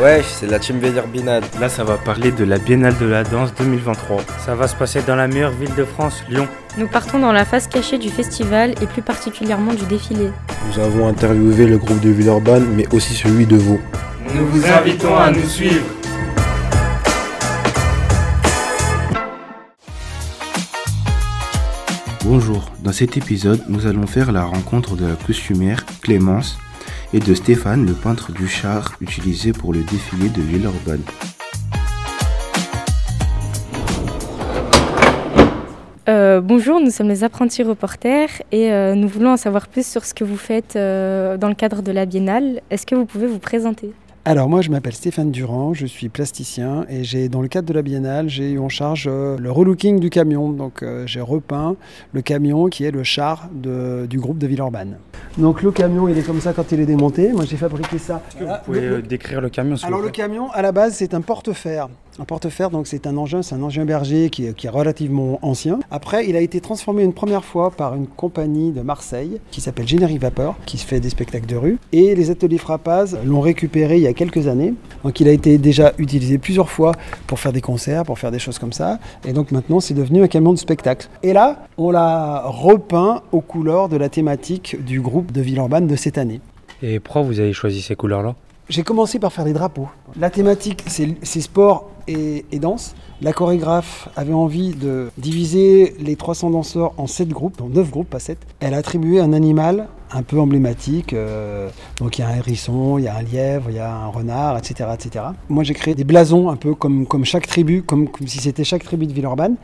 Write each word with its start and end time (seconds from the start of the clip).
Ouais, 0.00 0.22
c'est 0.22 0.46
la 0.46 0.60
Team 0.60 0.78
Binade. 0.78 1.44
Là, 1.60 1.68
ça 1.68 1.82
va 1.82 1.96
parler 1.96 2.30
de 2.30 2.44
la 2.44 2.58
Biennale 2.58 2.96
de 2.98 3.06
la 3.06 3.24
danse 3.24 3.52
2023. 3.54 4.22
Ça 4.38 4.54
va 4.54 4.68
se 4.68 4.76
passer 4.76 5.02
dans 5.02 5.16
la 5.16 5.26
meilleure 5.26 5.50
ville 5.50 5.74
de 5.74 5.84
France, 5.84 6.22
Lyon. 6.28 6.46
Nous 6.76 6.86
partons 6.86 7.18
dans 7.18 7.32
la 7.32 7.44
face 7.44 7.66
cachée 7.66 7.98
du 7.98 8.08
festival 8.08 8.74
et 8.80 8.86
plus 8.86 9.02
particulièrement 9.02 9.74
du 9.74 9.84
défilé. 9.86 10.30
Nous 10.68 10.80
avons 10.80 11.08
interviewé 11.08 11.66
le 11.66 11.78
groupe 11.78 11.98
de 11.98 12.10
Villeurbanne, 12.10 12.64
mais 12.76 12.86
aussi 12.94 13.12
celui 13.12 13.44
de 13.44 13.56
Vaux. 13.56 13.80
Nous 14.36 14.46
vous 14.46 14.64
invitons 14.68 15.16
à 15.16 15.32
nous 15.32 15.48
suivre. 15.48 15.84
Bonjour, 22.24 22.70
dans 22.84 22.92
cet 22.92 23.16
épisode, 23.16 23.64
nous 23.68 23.88
allons 23.88 24.06
faire 24.06 24.30
la 24.30 24.44
rencontre 24.44 24.94
de 24.94 25.06
la 25.06 25.14
costumière 25.14 25.84
Clémence 26.02 26.56
et 27.14 27.20
de 27.20 27.34
Stéphane, 27.34 27.86
le 27.86 27.94
peintre 27.94 28.32
du 28.32 28.46
char 28.46 28.96
utilisé 29.00 29.52
pour 29.52 29.72
le 29.72 29.80
défilé 29.80 30.28
de 30.28 30.42
Villeurbanne. 30.42 31.02
Euh, 36.08 36.40
bonjour, 36.40 36.80
nous 36.80 36.90
sommes 36.90 37.08
les 37.08 37.24
apprentis 37.24 37.62
reporters 37.62 38.42
et 38.52 38.72
euh, 38.72 38.94
nous 38.94 39.08
voulons 39.08 39.32
en 39.32 39.36
savoir 39.36 39.68
plus 39.68 39.86
sur 39.86 40.04
ce 40.04 40.14
que 40.14 40.24
vous 40.24 40.36
faites 40.36 40.76
euh, 40.76 41.36
dans 41.36 41.48
le 41.48 41.54
cadre 41.54 41.82
de 41.82 41.92
la 41.92 42.06
biennale. 42.06 42.60
Est-ce 42.70 42.86
que 42.86 42.94
vous 42.94 43.04
pouvez 43.04 43.26
vous 43.26 43.38
présenter? 43.38 43.92
Alors 44.28 44.50
moi 44.50 44.60
je 44.60 44.68
m'appelle 44.68 44.92
Stéphane 44.92 45.30
Durand, 45.30 45.72
je 45.72 45.86
suis 45.86 46.10
plasticien 46.10 46.84
et 46.90 47.02
j'ai 47.02 47.30
dans 47.30 47.40
le 47.40 47.48
cadre 47.48 47.66
de 47.66 47.72
la 47.72 47.80
biennale 47.80 48.28
j'ai 48.28 48.50
eu 48.50 48.58
en 48.58 48.68
charge 48.68 49.06
euh, 49.10 49.38
le 49.38 49.50
relooking 49.50 50.00
du 50.00 50.10
camion. 50.10 50.50
Donc 50.50 50.82
euh, 50.82 51.06
j'ai 51.06 51.22
repeint 51.22 51.76
le 52.12 52.20
camion 52.20 52.66
qui 52.66 52.84
est 52.84 52.90
le 52.90 53.04
char 53.04 53.48
du 53.50 54.18
groupe 54.18 54.36
de 54.36 54.46
Villeurbanne. 54.46 54.98
Donc 55.38 55.62
le 55.62 55.70
camion 55.70 56.08
il 56.08 56.18
est 56.18 56.22
comme 56.22 56.42
ça 56.42 56.52
quand 56.52 56.70
il 56.72 56.80
est 56.80 56.84
démonté. 56.84 57.32
Moi 57.32 57.46
j'ai 57.46 57.56
fabriqué 57.56 57.96
ça. 57.96 58.20
Est-ce 58.28 58.36
que 58.36 58.44
vous 58.44 58.50
pouvez 58.66 58.80
euh, 58.80 59.00
décrire 59.00 59.40
le 59.40 59.48
camion 59.48 59.76
Alors 59.82 60.02
le 60.02 60.10
camion 60.10 60.50
à 60.50 60.60
la 60.60 60.72
base 60.72 60.96
c'est 60.96 61.14
un 61.14 61.22
porte-fer. 61.22 61.88
Un 62.20 62.24
porte-fer, 62.24 62.70
donc 62.70 62.88
c'est 62.88 63.06
un 63.06 63.16
engin, 63.16 63.42
c'est 63.42 63.54
un 63.54 63.62
engin 63.62 63.84
berger 63.84 64.28
qui 64.28 64.46
est, 64.46 64.68
relativement 64.68 65.38
ancien. 65.42 65.78
Après, 65.92 66.28
il 66.28 66.34
a 66.34 66.40
été 66.40 66.60
transformé 66.60 67.04
une 67.04 67.12
première 67.12 67.44
fois 67.44 67.70
par 67.70 67.94
une 67.94 68.08
compagnie 68.08 68.72
de 68.72 68.80
Marseille 68.80 69.40
qui 69.52 69.60
s'appelle 69.60 69.86
Générique 69.86 70.20
Vapeur, 70.20 70.56
qui 70.66 70.78
fait 70.78 70.98
des 70.98 71.10
spectacles 71.10 71.46
de 71.46 71.54
rue. 71.54 71.78
Et 71.92 72.16
les 72.16 72.30
ateliers 72.30 72.58
Frappaz 72.58 73.16
l'ont 73.24 73.40
récupéré 73.40 73.98
il 73.98 74.02
y 74.02 74.08
a 74.08 74.14
quelques 74.14 74.48
années. 74.48 74.74
Donc 75.04 75.20
il 75.20 75.28
a 75.28 75.32
été 75.32 75.58
déjà 75.58 75.92
utilisé 75.98 76.38
plusieurs 76.38 76.70
fois 76.70 76.92
pour 77.28 77.38
faire 77.38 77.52
des 77.52 77.60
concerts, 77.60 78.02
pour 78.02 78.18
faire 78.18 78.32
des 78.32 78.40
choses 78.40 78.58
comme 78.58 78.72
ça. 78.72 78.98
Et 79.24 79.32
donc 79.32 79.52
maintenant, 79.52 79.78
c'est 79.78 79.94
devenu 79.94 80.20
un 80.22 80.28
camion 80.28 80.52
de 80.52 80.58
spectacle. 80.58 81.08
Et 81.22 81.32
là, 81.32 81.66
on 81.76 81.92
l'a 81.92 82.42
repeint 82.46 83.22
aux 83.30 83.40
couleurs 83.40 83.88
de 83.88 83.96
la 83.96 84.08
thématique 84.08 84.76
du 84.84 85.00
groupe 85.00 85.30
de 85.30 85.40
Villeurbanne 85.40 85.86
de 85.86 85.94
cette 85.94 86.18
année. 86.18 86.40
Et 86.82 86.98
pourquoi 86.98 87.22
vous 87.22 87.38
avez 87.38 87.52
choisi 87.52 87.80
ces 87.80 87.94
couleurs-là? 87.94 88.34
J'ai 88.68 88.82
commencé 88.82 89.18
par 89.18 89.32
faire 89.32 89.44
des 89.44 89.52
drapeaux. 89.52 89.88
La 90.18 90.30
thématique, 90.30 90.84
c'est 90.86 91.40
sport 91.40 91.90
et, 92.06 92.44
danse. 92.58 92.94
La 93.20 93.32
chorégraphe 93.32 94.08
avait 94.16 94.32
envie 94.32 94.74
de 94.74 95.10
diviser 95.18 95.94
les 95.98 96.16
300 96.16 96.50
danseurs 96.50 96.92
en 96.96 97.06
7 97.06 97.28
groupes, 97.28 97.60
en 97.60 97.68
9 97.68 97.90
groupes, 97.90 98.10
pas 98.10 98.18
7. 98.18 98.38
Elle 98.60 98.74
a 98.74 98.78
attribué 98.78 99.20
un 99.20 99.32
animal 99.32 99.88
un 100.12 100.22
peu 100.22 100.38
emblématique. 100.38 101.12
Euh, 101.12 101.68
donc 101.98 102.18
il 102.18 102.22
y 102.22 102.24
a 102.24 102.28
un 102.28 102.36
hérisson, 102.36 102.98
il 102.98 103.04
y 103.04 103.08
a 103.08 103.16
un 103.16 103.22
lièvre, 103.22 103.70
il 103.70 103.76
y 103.76 103.80
a 103.80 103.92
un 103.92 104.06
renard, 104.06 104.56
etc. 104.58 104.90
etc. 104.94 105.24
Moi 105.48 105.64
j'ai 105.64 105.74
créé 105.74 105.94
des 105.94 106.04
blasons 106.04 106.48
un 106.48 106.56
peu 106.56 106.74
comme, 106.74 107.06
comme 107.06 107.24
chaque 107.24 107.46
tribu, 107.46 107.82
comme, 107.82 108.08
comme 108.08 108.26
si 108.26 108.38
c'était 108.38 108.64
chaque 108.64 108.84
tribu 108.84 109.06
de 109.06 109.12
Villeurbanne 109.12 109.56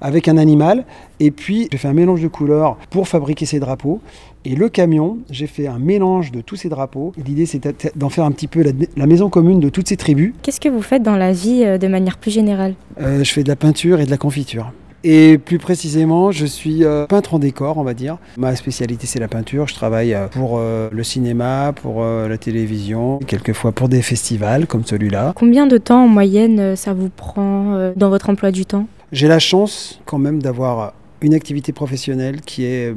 avec 0.00 0.28
un 0.28 0.36
animal. 0.36 0.84
Et 1.20 1.30
puis, 1.30 1.68
j'ai 1.70 1.78
fait 1.78 1.88
un 1.88 1.92
mélange 1.92 2.22
de 2.22 2.28
couleurs 2.28 2.76
pour 2.90 3.08
fabriquer 3.08 3.46
ces 3.46 3.60
drapeaux. 3.60 4.00
Et 4.44 4.54
le 4.54 4.68
camion, 4.68 5.18
j'ai 5.30 5.46
fait 5.46 5.66
un 5.66 5.78
mélange 5.78 6.30
de 6.32 6.40
tous 6.40 6.56
ces 6.56 6.68
drapeaux. 6.68 7.12
L'idée, 7.24 7.46
c'est 7.46 7.96
d'en 7.96 8.08
faire 8.08 8.24
un 8.24 8.32
petit 8.32 8.46
peu 8.46 8.62
la, 8.96 9.06
maison 9.06 9.28
commune 9.28 9.60
de 9.60 9.68
toutes 9.68 9.88
ces 9.88 9.96
tribus. 9.96 10.32
Qu'est-ce 10.42 10.60
que 10.60 10.68
vous 10.68 10.82
faites 10.82 11.02
dans 11.02 11.16
la 11.16 11.32
vie 11.32 11.64
euh, 11.64 11.78
de 11.78 11.88
manière 11.88 12.18
plus 12.18 12.30
générale? 12.30 12.74
Euh, 13.00 13.24
Je 13.24 13.32
fais 13.32 13.42
de 13.42 13.48
la 13.48 13.56
peinture 13.56 14.00
et 14.00 14.06
de 14.06 14.10
la 14.10 14.16
confiture. 14.16 14.72
Et 15.04 15.38
plus 15.38 15.58
précisément, 15.58 16.32
je 16.32 16.44
suis 16.46 16.84
euh, 16.84 17.06
peintre 17.06 17.34
en 17.34 17.38
décor, 17.38 17.78
on 17.78 17.84
va 17.84 17.94
dire. 17.94 18.18
Ma 18.36 18.56
spécialité, 18.56 19.06
c'est 19.06 19.20
la 19.20 19.28
peinture. 19.28 19.68
Je 19.68 19.74
travaille 19.74 20.16
pour 20.32 20.58
le 20.58 21.02
cinéma, 21.02 21.72
pour 21.72 22.02
la 22.02 22.38
télévision, 22.38 23.18
quelquefois 23.26 23.72
pour 23.72 23.88
des 23.88 24.02
festivals 24.02 24.66
comme 24.66 24.84
celui-là. 24.84 25.32
Combien 25.36 25.66
de 25.66 25.78
temps 25.78 26.04
en 26.04 26.08
moyenne 26.08 26.76
ça 26.76 26.92
vous 26.92 27.10
prend 27.10 27.92
dans 27.96 28.08
votre 28.08 28.30
emploi 28.30 28.50
du 28.50 28.66
temps? 28.66 28.86
J'ai 29.12 29.28
la 29.28 29.38
chance 29.38 30.00
quand 30.04 30.18
même 30.18 30.42
d'avoir 30.42 30.92
une 31.22 31.34
activité 31.34 31.72
professionnelle 31.72 32.40
qui 32.40 32.64
est 32.64 32.90
euh, 32.90 32.94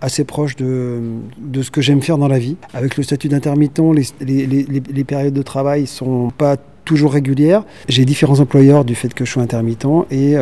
assez 0.00 0.24
proche 0.24 0.56
de, 0.56 1.00
de 1.38 1.62
ce 1.62 1.70
que 1.70 1.80
j'aime 1.80 2.02
faire 2.02 2.18
dans 2.18 2.28
la 2.28 2.38
vie. 2.38 2.56
Avec 2.74 2.96
le 2.96 3.02
statut 3.02 3.28
d'intermittent, 3.28 3.80
les, 4.20 4.46
les, 4.46 4.66
les, 4.66 5.04
périodes 5.04 5.32
de 5.32 5.42
travail 5.42 5.86
sont 5.86 6.30
pas 6.36 6.56
toujours 6.84 7.12
régulières. 7.12 7.64
J'ai 7.88 8.04
différents 8.04 8.40
employeurs 8.40 8.84
du 8.84 8.94
fait 8.94 9.12
que 9.14 9.24
je 9.24 9.30
suis 9.30 9.40
intermittent 9.40 9.86
et 10.10 10.34
90% 10.34 10.36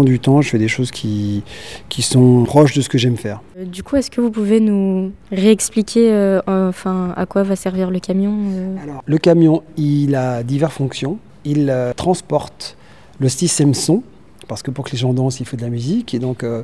euh, 0.00 0.04
du 0.04 0.18
temps, 0.18 0.42
je 0.42 0.50
fais 0.50 0.58
des 0.58 0.68
choses 0.68 0.90
qui, 0.90 1.42
qui 1.88 2.02
sont 2.02 2.44
proches 2.44 2.74
de 2.74 2.80
ce 2.80 2.88
que 2.88 2.98
j'aime 2.98 3.16
faire. 3.16 3.40
Euh, 3.58 3.64
du 3.64 3.82
coup, 3.82 3.96
est-ce 3.96 4.10
que 4.10 4.20
vous 4.20 4.30
pouvez 4.30 4.60
nous 4.60 5.12
réexpliquer 5.30 6.40
enfin, 6.46 7.12
à 7.16 7.26
quoi 7.26 7.42
va 7.42 7.56
servir 7.56 7.90
le 7.90 7.98
camion 7.98 8.34
Alors, 8.82 9.02
Le 9.06 9.18
camion, 9.18 9.62
il 9.76 10.14
a 10.14 10.42
diverses 10.42 10.74
fonctions. 10.74 11.18
Il 11.44 11.74
transporte 11.96 12.76
le 13.18 13.28
système 13.28 13.74
son, 13.74 14.02
parce 14.46 14.62
que 14.62 14.70
pour 14.70 14.84
que 14.84 14.92
les 14.92 14.98
gens 14.98 15.12
dansent, 15.12 15.40
il 15.40 15.46
faut 15.46 15.56
de 15.56 15.62
la 15.62 15.70
musique. 15.70 16.14
Et 16.14 16.18
donc, 16.18 16.44
euh, 16.44 16.62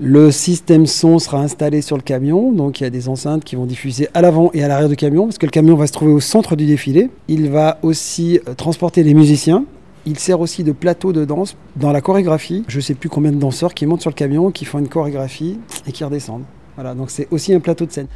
le 0.00 0.30
système 0.30 0.86
son 0.86 1.18
sera 1.18 1.40
installé 1.40 1.82
sur 1.82 1.96
le 1.96 2.02
camion. 2.02 2.52
Donc, 2.52 2.80
il 2.80 2.84
y 2.84 2.86
a 2.86 2.90
des 2.90 3.08
enceintes 3.08 3.44
qui 3.44 3.56
vont 3.56 3.66
diffuser 3.66 4.08
à 4.14 4.22
l'avant 4.22 4.50
et 4.54 4.62
à 4.62 4.68
l'arrière 4.68 4.88
du 4.88 4.96
camion, 4.96 5.24
parce 5.24 5.38
que 5.38 5.46
le 5.46 5.50
camion 5.50 5.76
va 5.76 5.86
se 5.86 5.92
trouver 5.92 6.12
au 6.12 6.20
centre 6.20 6.56
du 6.56 6.66
défilé. 6.66 7.10
Il 7.28 7.50
va 7.50 7.78
aussi 7.82 8.40
euh, 8.48 8.54
transporter 8.54 9.02
les 9.02 9.14
musiciens. 9.14 9.64
Il 10.06 10.18
sert 10.18 10.40
aussi 10.40 10.64
de 10.64 10.72
plateau 10.72 11.12
de 11.12 11.24
danse 11.24 11.56
dans 11.76 11.92
la 11.92 12.00
chorégraphie. 12.00 12.64
Je 12.68 12.76
ne 12.76 12.82
sais 12.82 12.94
plus 12.94 13.08
combien 13.08 13.32
de 13.32 13.36
danseurs 13.36 13.74
qui 13.74 13.84
montent 13.86 14.00
sur 14.00 14.10
le 14.10 14.14
camion, 14.14 14.50
qui 14.50 14.64
font 14.64 14.78
une 14.78 14.88
chorégraphie 14.88 15.58
et 15.86 15.92
qui 15.92 16.04
redescendent. 16.04 16.44
Voilà, 16.76 16.94
donc 16.94 17.10
c'est 17.10 17.28
aussi 17.30 17.52
un 17.52 17.60
plateau 17.60 17.84
de 17.86 17.92
scène. 17.92 18.06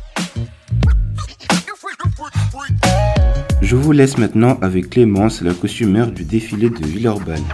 Je 3.60 3.76
vous 3.76 3.92
laisse 3.92 4.18
maintenant 4.18 4.58
avec 4.60 4.90
Clémence, 4.90 5.40
la 5.42 5.54
costumeur 5.54 6.10
du 6.10 6.24
défilé 6.24 6.68
de 6.68 6.84
Villeurbanne. 6.84 7.44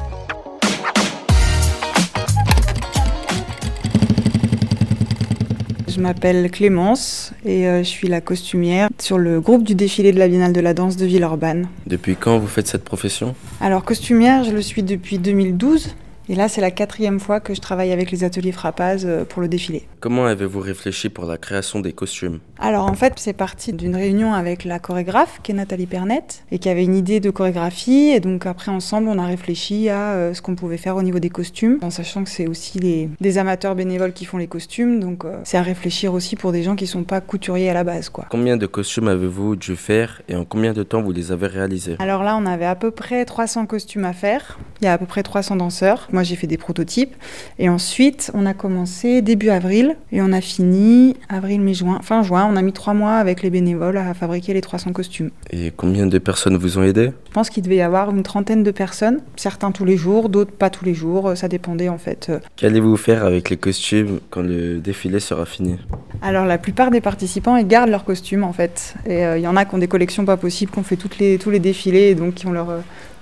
Je 5.98 6.02
m'appelle 6.04 6.48
Clémence 6.48 7.32
et 7.44 7.66
euh, 7.66 7.78
je 7.78 7.88
suis 7.88 8.06
la 8.06 8.20
costumière 8.20 8.88
sur 9.00 9.18
le 9.18 9.40
groupe 9.40 9.64
du 9.64 9.74
défilé 9.74 10.12
de 10.12 10.18
la 10.20 10.28
Biennale 10.28 10.52
de 10.52 10.60
la 10.60 10.72
danse 10.72 10.96
de 10.96 11.04
Villeurbanne. 11.04 11.66
Depuis 11.88 12.14
quand 12.14 12.38
vous 12.38 12.46
faites 12.46 12.68
cette 12.68 12.84
profession? 12.84 13.34
Alors 13.60 13.82
costumière, 13.82 14.44
je 14.44 14.52
le 14.52 14.62
suis 14.62 14.84
depuis 14.84 15.18
2012. 15.18 15.96
Et 16.30 16.34
là, 16.34 16.48
c'est 16.48 16.60
la 16.60 16.70
quatrième 16.70 17.20
fois 17.20 17.40
que 17.40 17.54
je 17.54 17.60
travaille 17.60 17.90
avec 17.90 18.10
les 18.10 18.22
ateliers 18.22 18.52
Frappaz 18.52 19.06
euh, 19.06 19.24
pour 19.24 19.40
le 19.40 19.48
défilé. 19.48 19.88
Comment 20.00 20.26
avez-vous 20.26 20.60
réfléchi 20.60 21.08
pour 21.08 21.24
la 21.24 21.38
création 21.38 21.80
des 21.80 21.94
costumes? 21.94 22.40
Alors 22.58 22.84
en 22.84 22.92
fait, 22.92 23.14
c'est 23.16 23.32
parti 23.32 23.72
d'une 23.72 23.96
réunion 23.96 24.34
avec 24.34 24.64
la 24.64 24.78
chorégraphe, 24.78 25.40
qui 25.42 25.52
est 25.52 25.54
Nathalie 25.54 25.86
Pernette, 25.86 26.44
et 26.52 26.58
qui 26.58 26.68
avait 26.68 26.84
une 26.84 26.94
idée 26.94 27.20
de 27.20 27.30
chorégraphie. 27.30 28.10
Et 28.14 28.20
donc 28.20 28.44
après, 28.44 28.70
ensemble, 28.70 29.08
on 29.08 29.18
a 29.18 29.24
réfléchi 29.24 29.88
à 29.88 30.12
euh, 30.12 30.34
ce 30.34 30.42
qu'on 30.42 30.54
pouvait 30.54 30.76
faire 30.76 30.96
au 30.96 31.02
niveau 31.02 31.18
des 31.18 31.30
costumes, 31.30 31.78
en 31.80 31.88
sachant 31.88 32.24
que 32.24 32.30
c'est 32.30 32.46
aussi 32.46 32.78
les, 32.78 33.08
des 33.22 33.38
amateurs 33.38 33.74
bénévoles 33.74 34.12
qui 34.12 34.26
font 34.26 34.36
les 34.36 34.48
costumes. 34.48 35.00
Donc 35.00 35.24
euh, 35.24 35.40
c'est 35.44 35.56
à 35.56 35.62
réfléchir 35.62 36.12
aussi 36.12 36.36
pour 36.36 36.52
des 36.52 36.62
gens 36.62 36.76
qui 36.76 36.84
ne 36.84 36.90
sont 36.90 37.04
pas 37.04 37.22
couturiers 37.22 37.70
à 37.70 37.74
la 37.74 37.84
base. 37.84 38.10
Quoi. 38.10 38.26
Combien 38.28 38.58
de 38.58 38.66
costumes 38.66 39.08
avez-vous 39.08 39.56
dû 39.56 39.76
faire 39.76 40.20
et 40.28 40.36
en 40.36 40.44
combien 40.44 40.74
de 40.74 40.82
temps 40.82 41.00
vous 41.00 41.12
les 41.12 41.32
avez 41.32 41.46
réalisés? 41.46 41.96
Alors 42.00 42.22
là, 42.22 42.36
on 42.36 42.44
avait 42.44 42.66
à 42.66 42.74
peu 42.74 42.90
près 42.90 43.24
300 43.24 43.64
costumes 43.64 44.04
à 44.04 44.12
faire. 44.12 44.58
Il 44.80 44.84
y 44.84 44.88
a 44.88 44.92
à 44.92 44.98
peu 44.98 45.06
près 45.06 45.22
300 45.22 45.56
danseurs. 45.56 46.08
Moi, 46.12 46.22
j'ai 46.22 46.36
fait 46.36 46.46
des 46.46 46.56
prototypes. 46.56 47.14
Et 47.58 47.68
ensuite, 47.68 48.30
on 48.34 48.46
a 48.46 48.54
commencé 48.54 49.22
début 49.22 49.50
avril 49.50 49.96
et 50.12 50.22
on 50.22 50.32
a 50.32 50.40
fini 50.40 51.16
avril, 51.28 51.60
mai, 51.60 51.74
juin. 51.74 52.00
Fin 52.02 52.22
juin, 52.22 52.48
on 52.50 52.56
a 52.56 52.62
mis 52.62 52.72
trois 52.72 52.94
mois 52.94 53.14
avec 53.14 53.42
les 53.42 53.50
bénévoles 53.50 53.96
à 53.96 54.14
fabriquer 54.14 54.54
les 54.54 54.60
300 54.60 54.92
costumes. 54.92 55.30
Et 55.50 55.72
combien 55.76 56.06
de 56.06 56.18
personnes 56.18 56.56
vous 56.56 56.78
ont 56.78 56.82
aidé? 56.82 57.10
Je 57.28 57.32
pense 57.32 57.50
qu'il 57.50 57.62
devait 57.62 57.76
y 57.76 57.82
avoir 57.82 58.10
une 58.10 58.22
trentaine 58.22 58.62
de 58.62 58.70
personnes. 58.70 59.20
Certains 59.36 59.72
tous 59.72 59.84
les 59.84 59.96
jours, 59.96 60.28
d'autres 60.28 60.52
pas 60.52 60.70
tous 60.70 60.84
les 60.84 60.94
jours. 60.94 61.32
Ça 61.36 61.48
dépendait 61.48 61.88
en 61.88 61.98
fait. 61.98 62.30
Qu'allez-vous 62.56 62.96
faire 62.96 63.24
avec 63.24 63.50
les 63.50 63.56
costumes 63.56 64.20
quand 64.30 64.42
le 64.42 64.78
défilé 64.78 65.20
sera 65.20 65.44
fini? 65.44 65.76
Alors, 66.22 66.46
la 66.46 66.58
plupart 66.58 66.90
des 66.90 67.00
participants, 67.00 67.56
ils 67.56 67.66
gardent 67.66 67.90
leurs 67.90 68.04
costumes 68.04 68.44
en 68.44 68.52
fait. 68.52 68.94
Et 69.06 69.24
euh, 69.24 69.38
il 69.38 69.42
y 69.42 69.46
en 69.46 69.56
a 69.56 69.64
qui 69.64 69.74
ont 69.74 69.78
des 69.78 69.88
collections 69.88 70.24
pas 70.24 70.36
possibles, 70.36 70.70
qui 70.70 70.78
ont 70.78 70.84
fait 70.84 70.96
toutes 70.96 71.18
les, 71.18 71.38
tous 71.38 71.50
les 71.50 71.60
défilés 71.60 72.10
et 72.10 72.14
donc 72.14 72.34
qui 72.34 72.46
ont 72.46 72.52
leur. 72.52 72.70
Euh, 72.70 72.80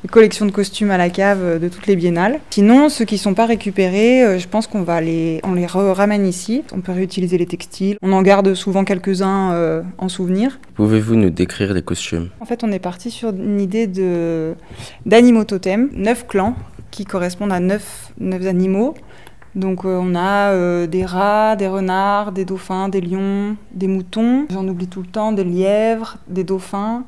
collection 0.08 0.46
de 0.46 0.50
costumes 0.50 0.90
à 0.90 0.98
la 0.98 1.10
cave 1.10 1.40
euh, 1.42 1.58
de 1.58 1.68
toutes 1.68 1.86
les 1.86 1.96
biennales. 1.96 2.40
Sinon, 2.50 2.88
ceux 2.88 3.04
qui 3.04 3.16
ne 3.16 3.20
sont 3.20 3.34
pas 3.34 3.46
récupérés, 3.46 4.22
euh, 4.22 4.38
je 4.38 4.48
pense 4.48 4.66
qu'on 4.66 4.82
va 4.82 5.00
les, 5.00 5.40
on 5.44 5.54
les 5.54 5.66
ramène 5.66 6.26
ici. 6.26 6.62
On 6.72 6.80
peut 6.80 6.92
réutiliser 6.92 7.38
les 7.38 7.46
textiles. 7.46 7.96
On 8.02 8.12
en 8.12 8.22
garde 8.22 8.54
souvent 8.54 8.84
quelques-uns 8.84 9.52
euh, 9.52 9.82
en 9.98 10.08
souvenir. 10.08 10.58
Pouvez-vous 10.74 11.14
nous 11.14 11.30
décrire 11.30 11.72
les 11.74 11.82
costumes? 11.82 12.28
En 12.40 12.44
fait, 12.44 12.64
on 12.64 12.72
est 12.72 12.78
parti 12.78 13.10
sur 13.10 13.30
une 13.30 13.60
idée 13.60 13.86
de 13.86 14.54
d'animaux 15.04 15.44
totems, 15.44 15.90
neuf 15.92 16.26
clans 16.26 16.54
qui 16.90 17.04
correspondent 17.04 17.52
à 17.52 17.60
neuf, 17.60 18.12
neuf 18.18 18.46
animaux. 18.46 18.94
Donc 19.54 19.86
on 19.86 20.14
a 20.14 20.86
des 20.86 21.06
rats, 21.06 21.56
des 21.56 21.66
renards, 21.66 22.32
des 22.32 22.44
dauphins, 22.44 22.90
des 22.90 23.00
lions, 23.00 23.56
des 23.72 23.86
moutons. 23.86 24.46
J'en 24.50 24.68
oublie 24.68 24.86
tout 24.86 25.00
le 25.00 25.06
temps, 25.06 25.32
des 25.32 25.44
lièvres, 25.44 26.18
des 26.28 26.44
dauphins, 26.44 27.04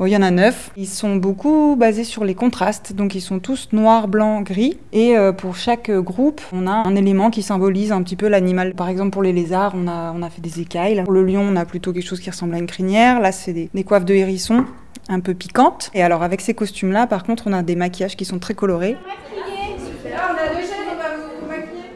il 0.00 0.08
y 0.08 0.16
en 0.16 0.22
a 0.22 0.30
neuf. 0.30 0.70
Ils 0.76 0.88
sont 0.88 1.16
beaucoup 1.16 1.76
basés 1.76 2.04
sur 2.04 2.24
les 2.24 2.34
contrastes, 2.34 2.94
donc 2.94 3.14
ils 3.14 3.20
sont 3.20 3.38
tous 3.38 3.68
noir, 3.72 4.08
blanc, 4.08 4.42
gris. 4.42 4.76
Et 4.92 5.16
euh, 5.16 5.32
pour 5.32 5.56
chaque 5.56 5.90
groupe, 5.90 6.40
on 6.52 6.66
a 6.66 6.72
un 6.72 6.96
élément 6.96 7.30
qui 7.30 7.42
symbolise 7.42 7.92
un 7.92 8.02
petit 8.02 8.16
peu 8.16 8.28
l'animal. 8.28 8.74
Par 8.74 8.88
exemple, 8.88 9.10
pour 9.10 9.22
les 9.22 9.32
lézards, 9.32 9.72
on 9.76 9.86
a, 9.86 10.12
on 10.14 10.22
a 10.22 10.30
fait 10.30 10.40
des 10.40 10.60
écailles. 10.60 11.02
Pour 11.04 11.12
le 11.12 11.24
lion, 11.24 11.42
on 11.42 11.56
a 11.56 11.64
plutôt 11.64 11.92
quelque 11.92 12.06
chose 12.06 12.20
qui 12.20 12.28
ressemble 12.28 12.54
à 12.54 12.58
une 12.58 12.66
crinière. 12.66 13.20
Là, 13.20 13.30
c'est 13.30 13.52
des, 13.52 13.70
des 13.72 13.84
coiffes 13.84 14.04
de 14.04 14.14
hérisson 14.14 14.64
un 15.08 15.20
peu 15.20 15.34
piquantes. 15.34 15.90
Et 15.94 16.02
alors, 16.02 16.22
avec 16.22 16.40
ces 16.40 16.54
costumes-là, 16.54 17.06
par 17.06 17.22
contre, 17.22 17.44
on 17.46 17.52
a 17.52 17.62
des 17.62 17.76
maquillages 17.76 18.16
qui 18.16 18.24
sont 18.24 18.38
très 18.38 18.54
colorés. 18.54 18.96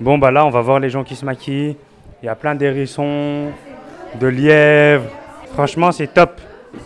Bon, 0.01 0.19
bah 0.19 0.31
là, 0.31 0.47
on 0.47 0.51
va 0.51 0.61
voir 0.61 0.79
les 0.79 0.91
gens 0.91 1.03
qui 1.03 1.17
se 1.17 1.25
maquillent. 1.25 1.77
Il 2.23 2.27
y 2.27 2.29
a 2.29 2.37
plein 2.37 2.55
d'hérissons, 2.55 3.49
de 4.21 4.27
lièvres. 4.29 5.05
Franchement, 5.53 5.91
c'est 5.91 6.15
top. 6.15 6.41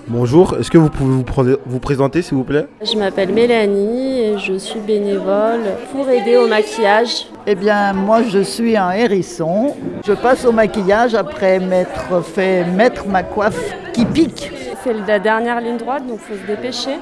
Bonjour, 0.07 0.57
est-ce 0.59 0.71
que 0.71 0.79
vous 0.79 0.91
pouvez 0.91 1.57
vous, 1.67 1.79
présenter 1.81 2.23
s'il 2.23 2.37
vous 2.37 2.45
plaît? 2.45 2.67
Je 2.83 2.97
m'appelle 2.97 3.33
Mélanie 3.33 4.21
et 4.21 4.39
je 4.39 4.55
suis 4.55 4.81
bénévole 4.81 5.63
pour 5.93 6.09
aider 6.09 6.37
au 6.37 6.47
maquillage. 6.47 7.27
Eh 7.47 7.55
bien, 7.55 7.93
moi, 7.93 8.23
je 8.23 8.41
suis 8.41 8.77
un 8.77 8.93
hérisson. 8.93 9.75
Je 10.05 10.13
passe 10.13 10.45
au 10.45 10.53
maquillage 10.53 11.15
après 11.15 11.59
m'être 11.59 12.23
fait 12.23 12.65
mettre 12.65 13.07
ma 13.07 13.23
coiffe 13.23 13.75
qui 13.93 14.05
pique. 14.05 14.51
C'est 14.85 14.95
la 15.07 15.19
dernière 15.19 15.61
ligne 15.61 15.77
droite, 15.77 16.07
donc 16.07 16.21
il 16.29 16.37
faut 16.37 16.41
se 16.41 16.47
dépêcher. 16.47 16.99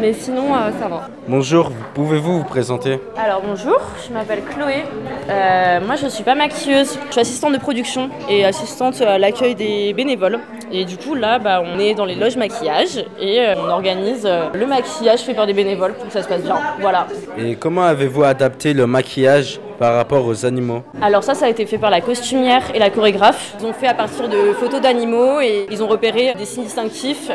Mais 0.00 0.12
sinon, 0.12 0.54
euh, 0.54 0.70
ça 0.78 0.86
va. 0.86 1.08
Bonjour, 1.26 1.72
pouvez-vous 1.94 2.38
vous 2.38 2.44
présenter? 2.44 3.00
Alors 3.16 3.42
bonjour, 3.44 3.80
je 4.06 4.12
m'appelle 4.12 4.42
Chloé. 4.44 4.84
Euh, 5.30 5.80
moi 5.84 5.96
je 5.96 6.06
suis 6.08 6.22
pas 6.22 6.34
maquilleuse, 6.34 6.98
je 7.06 7.12
suis 7.12 7.20
assistante 7.20 7.54
de 7.54 7.58
production 7.58 8.10
et 8.28 8.44
assistante 8.44 9.00
à 9.00 9.18
l'accueil 9.18 9.54
des 9.54 9.94
bénévoles. 9.94 10.38
Et 10.70 10.84
du 10.84 10.96
coup 10.96 11.14
là 11.14 11.38
bah, 11.38 11.62
on 11.64 11.78
est 11.78 11.94
dans 11.94 12.04
les 12.04 12.14
loges 12.14 12.36
maquillage 12.36 13.04
et 13.20 13.40
euh, 13.40 13.54
on 13.56 13.68
organise 13.68 14.24
euh, 14.24 14.48
le 14.52 14.66
maquillage 14.66 15.20
fait 15.20 15.34
par 15.34 15.46
des 15.46 15.52
bénévoles 15.52 15.94
pour 15.94 16.06
que 16.06 16.12
ça 16.12 16.22
se 16.22 16.28
passe 16.28 16.42
bien. 16.42 16.56
Voilà. 16.80 17.06
Et 17.38 17.54
comment 17.54 17.82
avez-vous 17.82 18.24
adapté 18.24 18.74
le 18.74 18.86
maquillage 18.86 19.60
par 19.78 19.94
rapport 19.94 20.26
aux 20.26 20.44
animaux? 20.44 20.82
Alors 21.00 21.24
ça 21.24 21.34
ça 21.34 21.46
a 21.46 21.48
été 21.48 21.64
fait 21.66 21.78
par 21.78 21.90
la 21.90 22.00
costumière 22.00 22.62
et 22.74 22.78
la 22.78 22.90
chorégraphe. 22.90 23.56
Ils 23.60 23.66
ont 23.66 23.72
fait 23.72 23.86
à 23.86 23.94
partir 23.94 24.28
de 24.28 24.52
photos 24.52 24.80
d'animaux 24.80 25.40
et 25.40 25.66
ils 25.70 25.82
ont 25.82 25.88
repéré 25.88 26.34
des 26.36 26.44
signes 26.44 26.64
distinctifs 26.64 27.30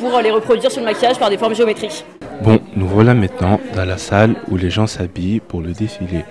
pour 0.00 0.20
les 0.20 0.30
reproduire 0.30 0.70
sur 0.70 0.80
le 0.80 0.86
maquillage 0.86 1.18
par 1.18 1.28
des 1.28 1.36
formes 1.36 1.54
géométriques. 1.54 2.04
Bon, 2.42 2.60
nous 2.76 2.86
voilà 2.86 3.14
maintenant 3.14 3.60
dans 3.74 3.84
la 3.84 3.98
salle 3.98 4.36
où 4.48 4.56
les 4.56 4.70
gens 4.70 4.86
s'habillent 4.86 5.40
pour 5.40 5.60
le 5.60 5.72
défilé. 5.72 6.24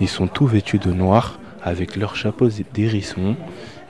Ils 0.00 0.08
sont 0.08 0.26
tous 0.26 0.46
vêtus 0.46 0.78
de 0.78 0.92
noir 0.92 1.38
avec 1.62 1.96
leurs 1.96 2.16
chapeaux 2.16 2.48
d'hérisson 2.74 3.36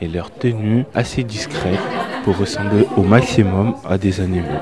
et 0.03 0.09
leurs 0.09 0.31
tenues 0.31 0.85
assez 0.95 1.23
discrètes 1.23 1.79
pour 2.25 2.39
ressembler 2.39 2.87
au 2.97 3.03
maximum 3.03 3.75
à 3.89 3.99
des 3.99 4.21
animaux. 4.21 4.61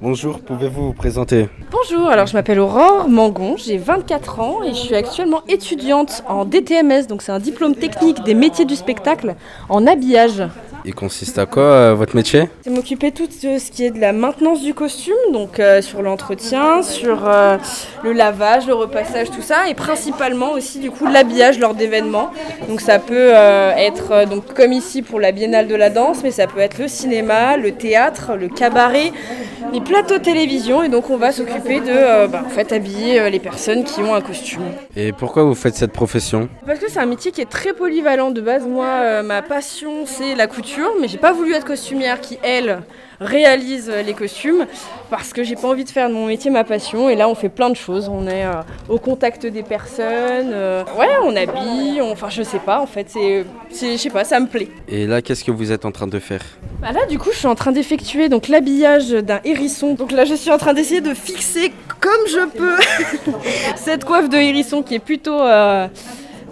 Bonjour, 0.00 0.38
pouvez-vous 0.38 0.86
vous 0.86 0.92
présenter? 0.92 1.48
Bonjour, 1.72 2.08
alors 2.08 2.26
je 2.26 2.34
m'appelle 2.34 2.60
Aurore 2.60 3.08
Mangon, 3.08 3.56
j'ai 3.56 3.78
24 3.78 4.38
ans 4.38 4.62
et 4.62 4.68
je 4.68 4.74
suis 4.74 4.94
actuellement 4.94 5.42
étudiante 5.48 6.22
en 6.28 6.44
DTMS, 6.44 7.08
donc 7.08 7.22
c'est 7.22 7.32
un 7.32 7.40
diplôme 7.40 7.74
technique 7.74 8.22
des 8.22 8.34
métiers 8.34 8.64
du 8.64 8.76
spectacle 8.76 9.34
en 9.68 9.88
habillage. 9.88 10.44
Il 10.84 10.94
consiste 10.94 11.38
à 11.38 11.46
quoi 11.46 11.62
euh, 11.62 11.94
votre 11.94 12.14
métier? 12.14 12.48
C'est 12.62 12.70
m'occuper 12.70 13.10
tout 13.10 13.26
de 13.26 13.58
ce 13.58 13.70
qui 13.70 13.84
est 13.84 13.90
de 13.90 14.00
la 14.00 14.12
maintenance 14.12 14.62
du 14.62 14.74
costume, 14.74 15.14
donc 15.32 15.58
euh, 15.58 15.82
sur 15.82 16.02
l'entretien, 16.02 16.82
sur 16.82 17.28
euh, 17.28 17.56
le 18.04 18.12
lavage, 18.12 18.66
le 18.66 18.74
repassage, 18.74 19.30
tout 19.30 19.42
ça, 19.42 19.68
et 19.68 19.74
principalement 19.74 20.52
aussi 20.52 20.78
du 20.78 20.90
coup 20.90 21.06
l'habillage 21.06 21.58
lors 21.58 21.74
d'événements. 21.74 22.30
Donc 22.68 22.80
ça 22.80 22.98
peut 22.98 23.32
être 23.76 24.28
donc 24.28 24.54
comme 24.54 24.72
ici 24.72 25.02
pour 25.02 25.20
la 25.20 25.32
Biennale 25.32 25.66
de 25.66 25.74
la 25.74 25.90
danse, 25.90 26.22
mais 26.22 26.30
ça 26.30 26.46
peut 26.46 26.60
être 26.60 26.78
le 26.78 26.88
cinéma, 26.88 27.56
le 27.56 27.72
théâtre, 27.72 28.32
le 28.38 28.48
cabaret, 28.48 29.12
les 29.72 29.80
plateaux 29.80 30.18
de 30.18 30.22
télévision, 30.22 30.82
et 30.82 30.88
donc 30.88 31.10
on 31.10 31.16
va 31.16 31.32
s'occuper 31.32 31.80
de 31.80 32.26
bah, 32.28 32.42
en 32.46 32.48
fait 32.48 32.72
habiller 32.72 33.28
les 33.30 33.40
personnes 33.40 33.84
qui 33.84 34.00
ont 34.00 34.14
un 34.14 34.20
costume. 34.20 34.62
Et 34.96 35.12
pourquoi 35.12 35.42
vous 35.44 35.54
faites 35.54 35.74
cette 35.74 35.92
profession? 35.92 36.48
Parce 36.66 36.78
que 36.78 36.90
c'est 36.90 37.00
un 37.00 37.06
métier 37.06 37.32
qui 37.32 37.40
est 37.40 37.50
très 37.50 37.72
polyvalent 37.72 38.30
de 38.30 38.40
base. 38.40 38.66
Moi, 38.66 39.22
ma 39.22 39.42
passion, 39.42 40.06
c'est 40.06 40.34
la 40.34 40.46
couture, 40.46 40.67
mais 41.00 41.08
j'ai 41.08 41.18
pas 41.18 41.32
voulu 41.32 41.54
être 41.54 41.64
costumière 41.66 42.20
qui, 42.20 42.38
elle, 42.42 42.80
réalise 43.20 43.90
euh, 43.92 44.02
les 44.02 44.14
costumes 44.14 44.64
parce 45.10 45.32
que 45.32 45.42
j'ai 45.42 45.56
pas 45.56 45.66
envie 45.68 45.82
de 45.84 45.90
faire 45.90 46.08
de 46.08 46.14
mon 46.14 46.26
métier 46.26 46.50
ma 46.52 46.62
passion. 46.62 47.08
Et 47.10 47.16
là, 47.16 47.28
on 47.28 47.34
fait 47.34 47.48
plein 47.48 47.68
de 47.68 47.74
choses. 47.76 48.08
On 48.08 48.26
est 48.28 48.44
euh, 48.46 48.52
au 48.88 48.98
contact 48.98 49.44
des 49.44 49.62
personnes. 49.64 50.52
euh, 50.52 50.84
ouais, 50.98 51.08
on 51.24 51.34
habille. 51.34 52.00
on- 52.00 52.12
Enfin, 52.12 52.28
je 52.30 52.42
sais 52.44 52.60
pas. 52.60 52.80
En 52.80 52.86
fait, 52.86 53.06
c'est, 53.10 53.44
c'est- 53.70 53.92
je 53.92 53.96
sais 53.96 54.10
pas, 54.10 54.22
ça 54.24 54.38
me 54.38 54.46
plaît. 54.46 54.68
Et 54.88 55.06
là, 55.06 55.20
qu'est-ce 55.20 55.42
que 55.42 55.50
vous 55.50 55.72
êtes 55.72 55.84
en 55.84 55.90
train 55.90 56.06
de 56.06 56.18
faire? 56.20 56.42
Bah 56.80 56.92
là, 56.92 57.06
du 57.06 57.18
coup, 57.18 57.30
je 57.32 57.38
suis 57.38 57.46
en 57.48 57.54
train 57.56 57.72
d'effectuer 57.72 58.28
donc 58.28 58.46
l'habillage 58.48 59.08
d'un 59.10 59.40
hérisson. 59.44 59.94
Donc 59.94 60.12
là, 60.12 60.24
je 60.24 60.34
suis 60.34 60.50
en 60.52 60.58
train 60.58 60.74
d'essayer 60.74 61.00
de 61.00 61.12
fixer 61.14 61.72
comme 62.00 62.26
je 62.28 62.46
peux 62.56 62.76
cette 63.76 64.04
coiffe 64.04 64.28
de 64.28 64.36
hérisson 64.36 64.82
qui 64.82 64.94
est 64.94 64.98
plutôt 65.00 65.40
euh, 65.40 65.88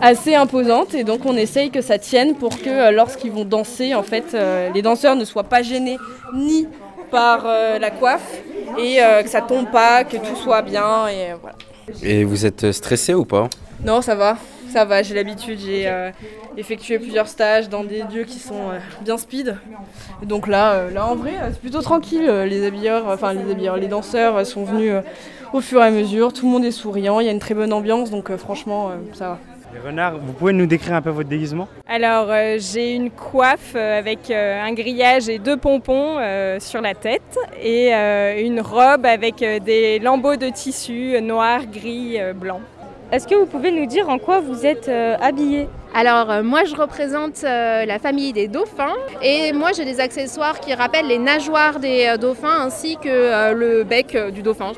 assez 0.00 0.34
imposante. 0.34 0.94
Et 0.94 1.04
donc, 1.04 1.20
on 1.24 1.36
essaye 1.36 1.70
que 1.70 1.80
ça 1.80 1.98
tienne 1.98 2.34
pour 2.34 2.50
que 2.60 2.68
euh, 2.68 2.90
lorsqu'ils 2.90 3.32
vont 3.32 3.44
danser, 3.44 3.94
en 3.94 4.02
fait, 4.02 4.34
euh, 4.34 4.70
les 4.74 4.82
danseurs 4.82 5.16
ne 5.16 5.24
soient 5.24 5.44
pas 5.44 5.62
gênés 5.62 5.98
ni 6.34 6.66
par 7.10 7.44
euh, 7.46 7.78
la 7.78 7.90
coiffe 7.90 8.42
et 8.78 8.98
que 9.22 9.28
ça 9.28 9.40
tombe 9.40 9.70
pas, 9.70 10.04
que 10.04 10.16
tout 10.16 10.36
soit 10.36 10.62
bien. 10.62 11.08
Et 11.08 11.34
voilà. 11.40 11.56
Et 12.02 12.24
vous 12.24 12.44
êtes 12.44 12.72
stressé 12.72 13.14
ou 13.14 13.24
pas? 13.24 13.48
Non, 13.84 14.02
ça 14.02 14.14
va, 14.14 14.36
ça 14.72 14.84
va, 14.84 15.02
j'ai 15.02 15.14
l'habitude. 15.14 15.60
J'ai 15.64 15.86
euh, 15.86 16.10
effectué 16.56 16.98
plusieurs 16.98 17.28
stages 17.28 17.68
dans 17.68 17.84
des 17.84 18.02
lieux 18.12 18.24
qui 18.24 18.38
sont 18.38 18.70
euh, 18.70 18.78
bien 19.02 19.18
speed. 19.18 19.56
Et 20.22 20.26
donc 20.26 20.48
là, 20.48 20.72
euh, 20.72 20.90
là 20.90 21.06
en 21.06 21.14
vrai, 21.14 21.34
c'est 21.52 21.60
plutôt 21.60 21.82
tranquille. 21.82 22.26
Les 22.26 22.66
habilleurs, 22.66 23.04
enfin 23.06 23.32
les 23.32 23.50
habilleurs, 23.50 23.76
les 23.76 23.86
danseurs 23.86 24.44
sont 24.46 24.64
venus 24.64 24.94
au 25.52 25.60
fur 25.60 25.80
et 25.82 25.86
à 25.86 25.90
mesure. 25.90 26.32
Tout 26.32 26.46
le 26.46 26.52
monde 26.52 26.64
est 26.64 26.70
souriant, 26.70 27.20
il 27.20 27.26
y 27.26 27.28
a 27.28 27.32
une 27.32 27.38
très 27.38 27.54
bonne 27.54 27.72
ambiance, 27.72 28.10
donc 28.10 28.34
franchement, 28.36 28.90
ça 29.12 29.28
va. 29.28 29.38
Les 29.74 29.80
renards, 29.80 30.18
vous 30.18 30.32
pouvez 30.32 30.52
nous 30.52 30.66
décrire 30.66 30.94
un 30.94 31.02
peu 31.02 31.10
votre 31.10 31.28
déguisement? 31.28 31.68
Alors 31.88 32.28
euh, 32.30 32.56
j'ai 32.58 32.94
une 32.94 33.10
coiffe 33.10 33.72
euh, 33.74 33.98
avec 33.98 34.30
euh, 34.30 34.62
un 34.62 34.72
grillage 34.72 35.28
et 35.28 35.38
deux 35.38 35.56
pompons 35.56 36.16
euh, 36.18 36.58
sur 36.60 36.80
la 36.80 36.94
tête 36.94 37.38
et 37.60 37.94
euh, 37.94 38.40
une 38.40 38.60
robe 38.60 39.04
avec 39.04 39.42
euh, 39.42 39.58
des 39.58 39.98
lambeaux 39.98 40.36
de 40.36 40.48
tissu 40.48 41.20
noir, 41.20 41.66
gris, 41.66 42.20
euh, 42.20 42.32
blanc. 42.32 42.60
Est-ce 43.12 43.28
que 43.28 43.34
vous 43.34 43.46
pouvez 43.46 43.70
nous 43.70 43.86
dire 43.86 44.08
en 44.08 44.18
quoi 44.18 44.40
vous 44.40 44.64
êtes 44.66 44.88
euh, 44.88 45.16
habillé 45.20 45.68
Alors 45.94 46.30
euh, 46.30 46.42
moi 46.42 46.64
je 46.64 46.74
représente 46.74 47.44
euh, 47.44 47.84
la 47.84 47.98
famille 47.98 48.32
des 48.32 48.48
dauphins 48.48 48.94
et 49.22 49.52
moi 49.52 49.70
j'ai 49.76 49.84
des 49.84 50.00
accessoires 50.00 50.58
qui 50.60 50.74
rappellent 50.74 51.08
les 51.08 51.18
nageoires 51.18 51.80
des 51.80 52.06
euh, 52.06 52.16
dauphins 52.16 52.62
ainsi 52.62 52.96
que 52.96 53.08
euh, 53.08 53.52
le 53.52 53.84
bec 53.84 54.14
euh, 54.14 54.30
du 54.30 54.42
dauphin. 54.42 54.72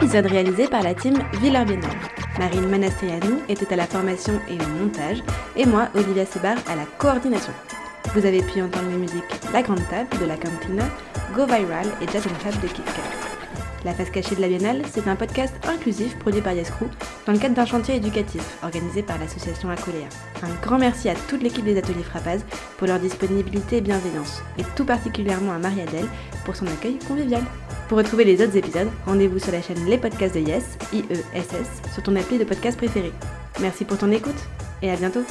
Épisode 0.00 0.26
réalisé 0.26 0.66
par 0.66 0.82
la 0.82 0.94
team 0.94 1.14
Biennale. 1.40 1.78
Marine 2.38 2.68
Manastrianou 2.68 3.42
était 3.50 3.70
à 3.70 3.76
la 3.76 3.86
formation 3.86 4.32
et 4.48 4.54
au 4.54 4.82
montage, 4.82 5.18
et 5.56 5.66
moi, 5.66 5.88
Olivia 5.94 6.24
Sebar, 6.24 6.56
à 6.68 6.74
la 6.74 6.84
coordination. 6.96 7.52
Vous 8.14 8.24
avez 8.24 8.40
pu 8.40 8.62
entendre 8.62 8.90
les 8.90 8.96
musiques 8.96 9.52
La 9.52 9.60
Grande 9.60 9.86
Table 9.90 10.08
de 10.18 10.24
la 10.24 10.36
Cantina, 10.36 10.84
Go 11.34 11.44
Viral 11.44 11.86
et 12.00 12.10
Jazz 12.10 12.22
Fab 12.22 12.58
de 12.62 12.68
Kit 12.68 12.82
Kat. 12.82 13.29
La 13.84 13.94
face 13.94 14.10
cachée 14.10 14.34
de 14.34 14.42
la 14.42 14.48
Biennale, 14.48 14.82
c'est 14.90 15.08
un 15.08 15.16
podcast 15.16 15.54
inclusif 15.66 16.18
produit 16.18 16.42
par 16.42 16.52
Yes 16.52 16.70
Crew 16.70 16.84
dans 17.26 17.32
le 17.32 17.38
cadre 17.38 17.54
d'un 17.54 17.64
chantier 17.64 17.96
éducatif 17.96 18.42
organisé 18.62 19.02
par 19.02 19.18
l'association 19.18 19.70
Acoléa. 19.70 20.08
Un 20.42 20.54
grand 20.62 20.78
merci 20.78 21.08
à 21.08 21.14
toute 21.14 21.42
l'équipe 21.42 21.64
des 21.64 21.78
ateliers 21.78 22.02
Frappaz 22.02 22.44
pour 22.76 22.86
leur 22.86 22.98
disponibilité 22.98 23.78
et 23.78 23.80
bienveillance, 23.80 24.42
et 24.58 24.64
tout 24.76 24.84
particulièrement 24.84 25.52
à 25.52 25.58
Marie-Adèle 25.58 26.08
pour 26.44 26.56
son 26.56 26.66
accueil 26.66 26.98
convivial. 27.08 27.42
Pour 27.88 27.98
retrouver 27.98 28.24
les 28.24 28.42
autres 28.42 28.56
épisodes, 28.56 28.90
rendez-vous 29.06 29.38
sur 29.38 29.52
la 29.52 29.62
chaîne 29.62 29.84
Les 29.86 29.98
Podcasts 29.98 30.34
de 30.34 30.40
Yes, 30.40 30.76
IESS, 30.92 31.92
sur 31.94 32.02
ton 32.02 32.16
appli 32.16 32.38
de 32.38 32.44
podcast 32.44 32.76
préféré. 32.76 33.12
Merci 33.60 33.84
pour 33.84 33.96
ton 33.96 34.12
écoute 34.12 34.48
et 34.82 34.90
à 34.90 34.96
bientôt 34.96 35.24